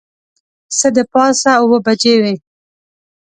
څه 0.77 0.87
د 0.95 0.97
پاسه 1.11 1.51
اوه 1.61 1.77
بجې 1.85 2.15
وې. 2.21 2.35